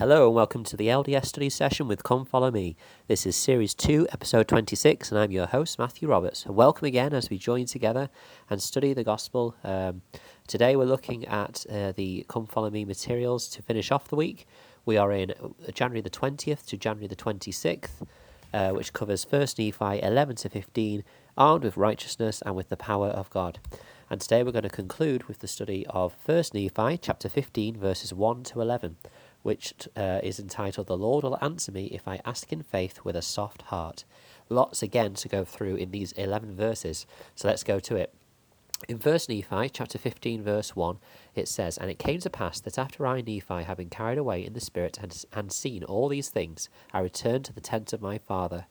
[0.00, 2.74] Hello and welcome to the LDS study session with Come Follow Me.
[3.06, 6.46] This is Series 2, Episode 26, and I'm your host, Matthew Roberts.
[6.46, 8.08] Welcome again as we join together
[8.48, 9.54] and study the Gospel.
[9.62, 10.00] Um,
[10.46, 14.46] today we're looking at uh, the Come Follow Me materials to finish off the week.
[14.86, 18.06] We are in uh, January the 20th to January the 26th,
[18.54, 21.04] uh, which covers 1 Nephi 11 to 15,
[21.36, 23.58] armed with righteousness and with the power of God.
[24.08, 28.14] And today we're going to conclude with the study of 1 Nephi chapter 15, verses
[28.14, 28.96] 1 to 11
[29.42, 33.16] which uh, is entitled The Lord Will Answer Me If I Ask in Faith with
[33.16, 34.04] a Soft Heart.
[34.48, 38.14] Lots again to go through in these 11 verses, so let's go to it.
[38.88, 40.98] In verse Nephi, chapter 15, verse 1,
[41.34, 44.44] it says, And it came to pass that after I, Nephi, had been carried away
[44.44, 48.00] in the Spirit and, and seen all these things, I returned to the tent of
[48.00, 48.66] my father.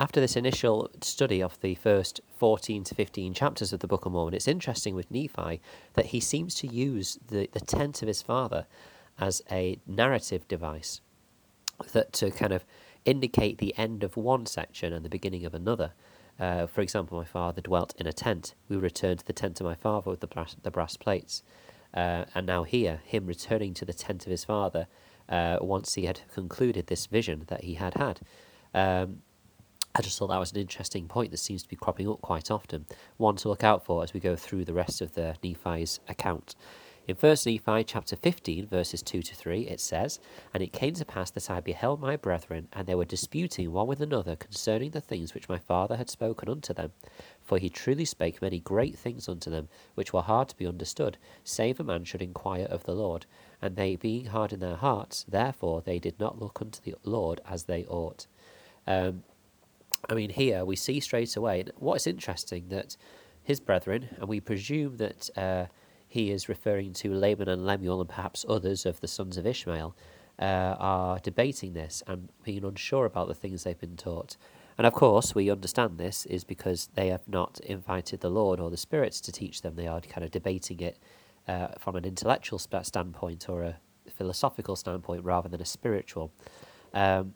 [0.00, 4.12] After this initial study of the first 14 to 15 chapters of the Book of
[4.12, 5.60] Mormon, it's interesting with Nephi
[5.94, 8.66] that he seems to use the, the tent of his father
[9.18, 11.00] as a narrative device
[11.92, 12.64] that to kind of
[13.04, 15.92] indicate the end of one section and the beginning of another.
[16.38, 18.54] Uh, for example, my father dwelt in a tent.
[18.68, 21.42] We returned to the tent of my father with the brass, the brass plates.
[21.94, 24.86] Uh, and now here, him returning to the tent of his father
[25.28, 28.20] uh, once he had concluded this vision that he had had.
[28.74, 29.22] Um,
[29.94, 32.50] I just thought that was an interesting point that seems to be cropping up quite
[32.50, 32.84] often,
[33.16, 36.54] one to look out for as we go through the rest of the Nephi's account.
[37.06, 40.18] In 1 Nephi chapter 15, verses 2 to 3, it says,
[40.52, 43.86] And it came to pass that I beheld my brethren, and they were disputing one
[43.86, 46.90] with another concerning the things which my father had spoken unto them.
[47.44, 51.16] For he truly spake many great things unto them, which were hard to be understood,
[51.44, 53.24] save a man should inquire of the Lord.
[53.62, 57.40] And they being hard in their hearts, therefore they did not look unto the Lord
[57.48, 58.26] as they ought.
[58.84, 59.22] Um,
[60.10, 62.96] I mean, here we see straight away what is interesting that
[63.44, 65.30] his brethren, and we presume that.
[65.36, 65.66] Uh,
[66.08, 69.94] he is referring to Laman and Lemuel and perhaps others of the sons of Ishmael,
[70.38, 74.36] uh, are debating this and being unsure about the things they've been taught.
[74.78, 78.70] And of course, we understand this is because they have not invited the Lord or
[78.70, 79.76] the spirits to teach them.
[79.76, 80.98] They are kind of debating it
[81.48, 83.78] uh, from an intellectual standpoint or a
[84.10, 86.30] philosophical standpoint rather than a spiritual.
[86.92, 87.34] Um,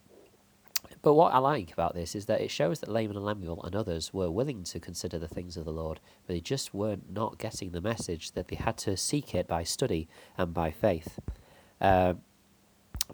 [1.03, 3.75] but what I like about this is that it shows that Laman and Lemuel and
[3.75, 7.39] others were willing to consider the things of the Lord, but they just weren't not
[7.39, 11.19] getting the message that they had to seek it by study and by faith.
[11.81, 12.15] Uh,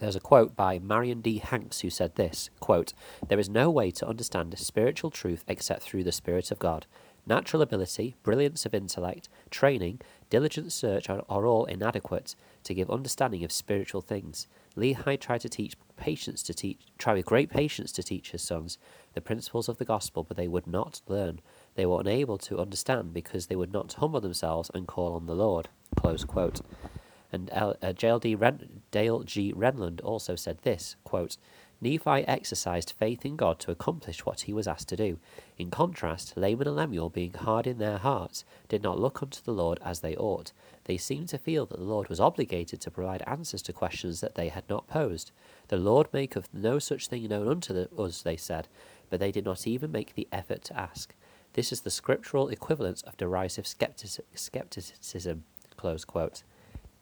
[0.01, 1.39] there's a quote by Marion D.
[1.39, 2.93] Hanks who said this quote,
[3.29, 6.87] There is no way to understand spiritual truth except through the Spirit of God.
[7.25, 13.43] Natural ability, brilliance of intellect, training, diligent search are, are all inadequate to give understanding
[13.43, 14.47] of spiritual things.
[14.77, 18.79] Lehi tried to teach patience to teach, try with great patience to teach his sons
[19.15, 21.41] the principles of the gospel, but they would not learn.
[21.75, 25.35] They were unable to understand because they would not humble themselves and call on the
[25.35, 25.69] Lord.
[25.97, 26.61] Close quote.
[27.33, 29.53] And uh, Ren- Dale G.
[29.53, 31.37] Renlund also said this quote,
[31.87, 35.21] Nephi exercised faith in God to accomplish what he was asked to do.
[35.57, 39.53] In contrast, Laman and Lemuel, being hard in their hearts, did not look unto the
[39.53, 40.51] Lord as they ought.
[40.87, 44.35] They seemed to feel that the Lord was obligated to provide answers to questions that
[44.35, 45.31] they had not posed.
[45.69, 48.67] The Lord maketh no such thing known unto the, us, they said,
[49.09, 51.15] but they did not even make the effort to ask.
[51.53, 55.45] This is the scriptural equivalent of derisive skepticism.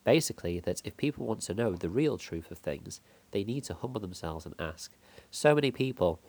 [0.04, 3.00] Basically, that if people want to know the real truth of things,
[3.34, 4.92] they need to humble themselves and ask.
[5.30, 6.20] So many people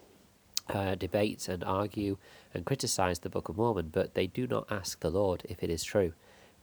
[0.70, 2.18] uh, debate and argue
[2.54, 5.70] and criticize the Book of Mormon, but they do not ask the Lord if it
[5.70, 6.14] is true.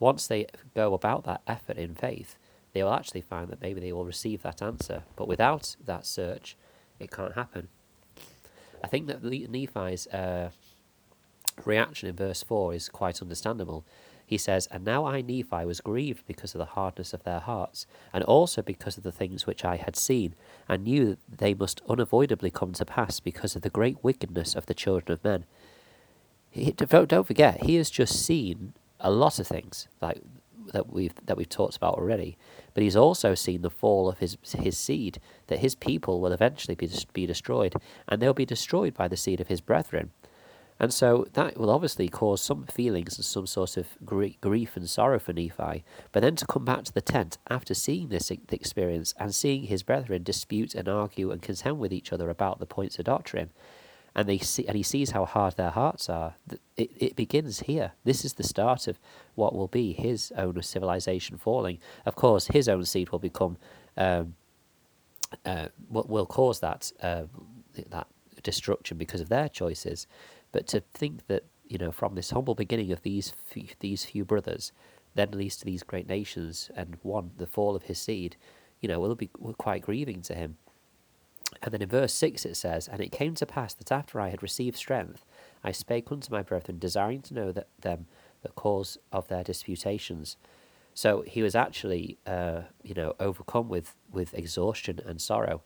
[0.01, 2.37] Once they go about that effort in faith,
[2.73, 5.05] they will actually find that maybe they will receive that answer.
[5.15, 6.57] But without that search,
[6.99, 7.69] it can't happen.
[8.83, 10.51] I think that Nephi's uh,
[11.65, 13.85] reaction in verse 4 is quite understandable.
[14.33, 17.85] He says, And now I, Nephi, was grieved because of the hardness of their hearts,
[18.15, 20.35] and also because of the things which I had seen,
[20.67, 24.65] and knew that they must unavoidably come to pass because of the great wickedness of
[24.65, 25.45] the children of men.
[26.49, 30.23] He, don't forget, he has just seen a lot of things like
[30.73, 32.39] that we've that we've talked about already,
[32.73, 36.75] but he's also seen the fall of his his seed, that his people will eventually
[36.75, 37.75] be be destroyed,
[38.09, 40.11] and they'll be destroyed by the seed of his brethren.
[40.83, 45.21] And so that will obviously cause some feelings and some sort of grief and sorrow
[45.21, 45.85] for Nephi.
[46.11, 49.85] But then to come back to the tent after seeing this experience and seeing his
[49.85, 53.51] brethren dispute and argue and contend with each other about the points of doctrine,
[54.17, 56.35] and they see, and he sees how hard their hearts are.
[56.77, 57.93] It, it begins here.
[58.03, 58.99] This is the start of
[59.37, 61.79] what will be his own civilization falling.
[62.05, 63.57] Of course, his own seed will become,
[63.97, 64.35] um,
[65.47, 67.23] uh, will cause that uh,
[67.89, 68.09] that
[68.43, 70.09] destruction because of their choices.
[70.53, 74.25] But to think that you know from this humble beginning of these few, these few
[74.25, 74.73] brothers,
[75.15, 78.37] then leads to these great nations, and one the fall of his seed,
[78.81, 80.57] you know, will be quite grieving to him.
[81.63, 84.31] And then in verse 6 it says, And it came to pass that after I
[84.31, 85.27] had received strength,
[85.63, 88.07] I spake unto my brethren, desiring to know that them
[88.43, 90.37] the cause of their disputations.
[90.95, 95.63] So he was actually, uh, you know, overcome with, with exhaustion and sorrow.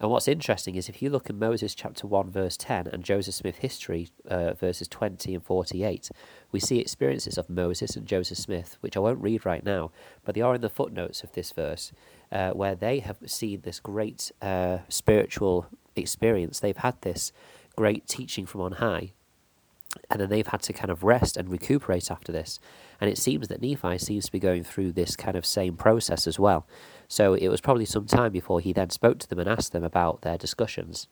[0.00, 3.34] And what's interesting is if you look in Moses chapter 1, verse 10, and Joseph
[3.34, 6.10] Smith history, uh, verses 20 and 48,
[6.50, 9.90] we see experiences of Moses and Joseph Smith, which I won't read right now,
[10.24, 11.92] but they are in the footnotes of this verse,
[12.32, 16.60] uh, where they have seen this great uh, spiritual experience.
[16.60, 17.30] They've had this
[17.76, 19.12] great teaching from on high,
[20.08, 22.60] and then they've had to kind of rest and recuperate after this.
[23.00, 26.26] And it seems that Nephi seems to be going through this kind of same process
[26.26, 26.66] as well.
[27.08, 29.84] So it was probably some time before he then spoke to them and asked them
[29.84, 31.08] about their discussions.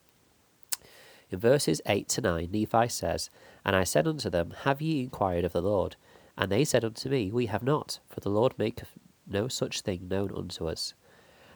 [1.29, 3.29] In verses 8 to 9, Nephi says,
[3.65, 5.95] And I said unto them, Have ye inquired of the Lord?
[6.37, 8.97] And they said unto me, We have not, for the Lord maketh
[9.27, 10.93] no such thing known unto us.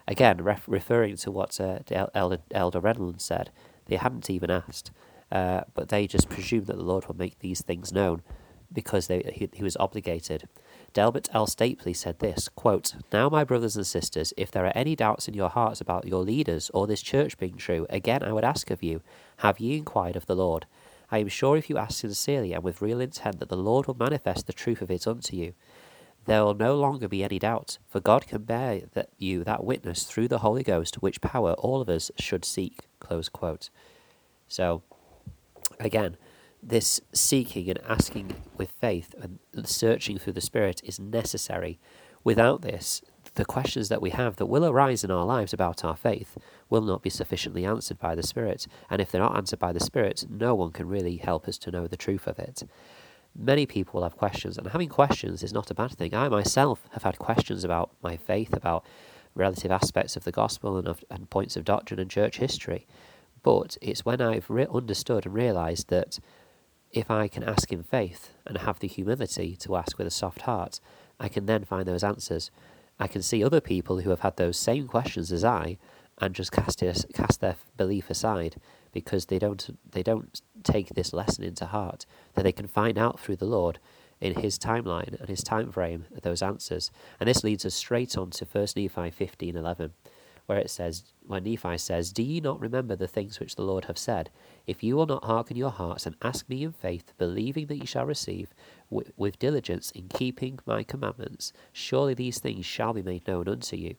[0.07, 1.79] Again, ref- referring to what uh,
[2.13, 3.49] Elder, Elder Renlund said,
[3.85, 4.91] they hadn't even asked,
[5.33, 8.21] uh, but they just presumed that the Lord would make these things known
[8.71, 10.47] because they, he, he was obligated.
[10.93, 11.45] Delbert L.
[11.45, 15.33] Stapley said this quote, Now, my brothers and sisters, if there are any doubts in
[15.33, 18.81] your hearts about your leaders or this church being true, again I would ask of
[18.81, 19.01] you,
[19.37, 20.67] have ye inquired of the Lord?
[21.11, 23.97] I am sure if you ask sincerely and with real intent that the Lord will
[23.99, 25.53] manifest the truth of it unto you
[26.25, 30.03] there will no longer be any doubt, for God can bear that you that witness
[30.03, 32.87] through the Holy Ghost, which power all of us should seek.
[32.99, 33.69] Close quote.
[34.47, 34.83] So,
[35.85, 36.17] again,
[36.61, 41.79] this seeking and asking with faith and searching through the Spirit is necessary.
[42.23, 43.01] Without this,
[43.35, 46.37] the questions that we have that will arise in our lives about our faith
[46.69, 48.67] will not be sufficiently answered by the Spirit.
[48.89, 51.71] And if they're not answered by the Spirit, no one can really help us to
[51.71, 52.63] know the truth of it
[53.35, 56.13] many people will have questions, and having questions is not a bad thing.
[56.13, 58.85] I myself have had questions about my faith, about
[59.35, 62.85] relative aspects of the gospel and, of, and points of doctrine and church history.
[63.43, 66.19] But it's when I've re- understood and realized that
[66.91, 70.41] if I can ask in faith and have the humility to ask with a soft
[70.41, 70.79] heart,
[71.19, 72.51] I can then find those answers.
[72.99, 75.77] I can see other people who have had those same questions as I
[76.19, 78.55] and just cast it, cast their belief aside
[78.91, 82.05] because they don't they don't take this lesson into heart
[82.35, 83.79] that they can find out through the Lord
[84.21, 86.91] in his timeline and his time frame those answers.
[87.19, 89.93] And this leads us straight on to 1 Nephi fifteen eleven,
[90.45, 93.85] where it says, where Nephi says, Do ye not remember the things which the Lord
[93.85, 94.29] have said?
[94.67, 97.85] If you will not hearken your hearts and ask me in faith, believing that ye
[97.85, 98.53] shall receive,
[98.89, 103.75] with, with diligence in keeping my commandments, surely these things shall be made known unto
[103.75, 103.95] you.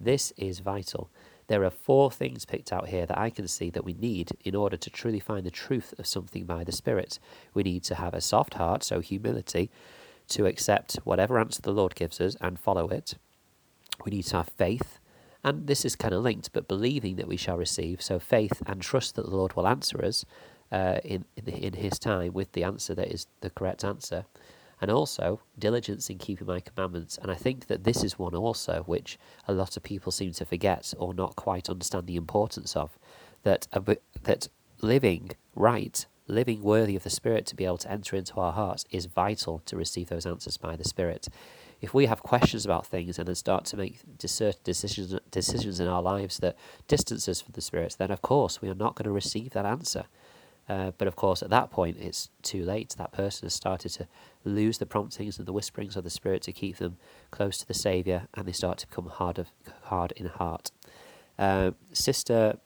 [0.00, 1.10] This is vital.
[1.46, 4.54] There are four things picked out here that I can see that we need in
[4.54, 7.18] order to truly find the truth of something by the Spirit.
[7.52, 9.70] We need to have a soft heart, so humility,
[10.28, 13.14] to accept whatever answer the Lord gives us and follow it.
[14.04, 14.98] We need to have faith,
[15.44, 18.80] and this is kind of linked, but believing that we shall receive, so faith and
[18.80, 20.24] trust that the Lord will answer us
[20.72, 24.24] uh, in, in, in His time with the answer that is the correct answer
[24.80, 27.18] and also diligence in keeping my commandments.
[27.22, 29.18] And I think that this is one also which
[29.48, 32.98] a lot of people seem to forget or not quite understand the importance of.
[33.44, 33.66] That
[34.24, 34.48] that
[34.80, 38.84] living right, living worthy of the Spirit to be able to enter into our hearts
[38.90, 41.28] is vital to receive those answers by the Spirit.
[41.84, 46.00] If we have questions about things and then start to make decisions decisions in our
[46.00, 46.56] lives that
[46.88, 49.66] distance us from the Spirit, then of course we are not going to receive that
[49.66, 50.04] answer.
[50.66, 52.94] Uh, but of course, at that point, it's too late.
[52.96, 54.08] That person has started to
[54.44, 56.96] lose the promptings and the whisperings of the Spirit to keep them
[57.30, 59.48] close to the Saviour, and they start to become hard of
[59.82, 60.70] hard in heart.
[61.38, 62.56] Uh, Sister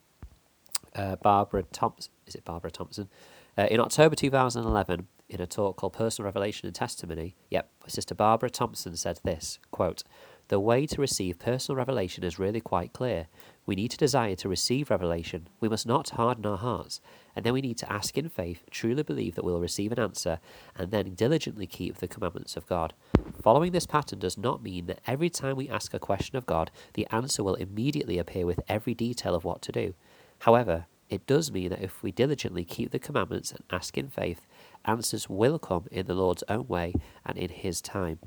[0.95, 3.09] uh, Barbara Thompson, is it Barbara Thompson?
[3.57, 8.51] Uh, in October 2011, in a talk called Personal Revelation and Testimony, yep, Sister Barbara
[8.51, 10.03] Thompson said this quote:
[10.49, 13.29] "The way to receive personal revelation is really quite clear.
[13.67, 15.49] We need to desire to receive revelation.
[15.61, 17.01] We must not harden our hearts.
[17.37, 20.41] And then we need to ask in faith, truly believe that we'll receive an answer,
[20.75, 22.95] and then diligently keep the commandments of God.
[23.41, 26.71] Following this pattern does not mean that every time we ask a question of God,
[26.95, 29.95] the answer will immediately appear with every detail of what to do.
[30.41, 34.47] However, it does mean that if we diligently keep the commandments and ask in faith,
[34.85, 38.19] answers will come in the Lord's own way and in His time.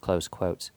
[0.00, 0.70] Close quote.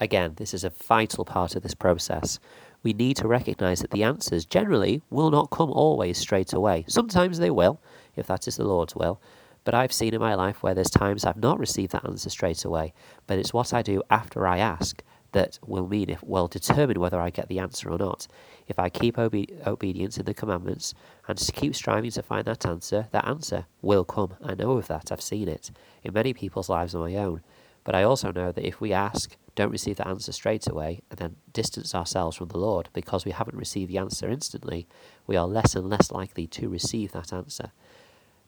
[0.00, 2.38] Again, this is a vital part of this process
[2.84, 6.84] we need to recognize that the answers generally will not come always straight away.
[6.86, 7.80] Sometimes they will,
[8.14, 9.20] if that is the Lord's will.
[9.64, 12.64] But I've seen in my life where there's times I've not received that answer straight
[12.64, 12.92] away.
[13.26, 15.02] But it's what I do after I ask
[15.34, 18.26] that will mean will determine whether I get the answer or not.
[18.66, 20.94] If I keep obe- obedience in the commandments
[21.28, 24.34] and keep striving to find that answer, that answer will come.
[24.42, 25.12] I know of that.
[25.12, 25.70] I've seen it
[26.02, 27.42] in many people's lives of my own.
[27.82, 31.18] But I also know that if we ask don't receive that answer straight away and
[31.18, 34.88] then distance ourselves from the Lord because we haven't received the answer instantly,
[35.26, 37.70] we are less and less likely to receive that answer.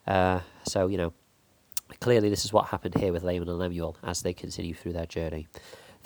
[0.06, 1.12] Uh, so, you know,
[2.00, 5.06] clearly this is what happened here with Laman and Lemuel as they continue through their
[5.06, 5.46] journey.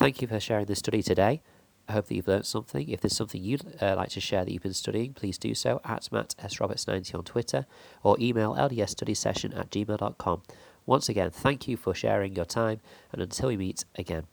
[0.00, 1.42] Thank you for sharing this study today.
[1.86, 2.88] I hope that you've learned something.
[2.88, 5.78] If there's something you'd uh, like to share that you've been studying, please do so
[5.84, 6.56] at Matt S.
[6.56, 7.66] Roberts90 on Twitter
[8.02, 10.42] or email ldsstudysession at gmail.com.
[10.86, 12.80] Once again, thank you for sharing your time,
[13.12, 14.24] and until we meet again.